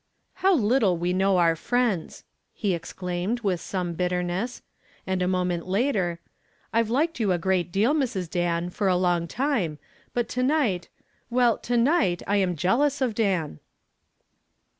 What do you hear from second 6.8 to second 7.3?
liked